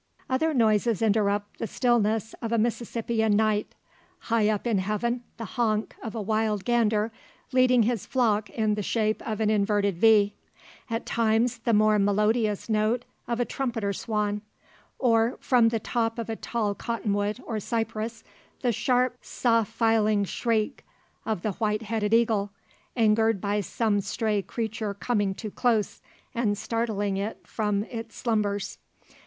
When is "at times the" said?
10.89-11.73